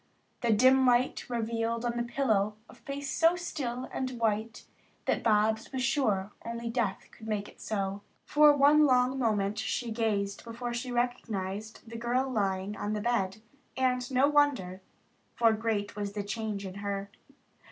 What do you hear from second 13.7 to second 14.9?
and no wonder,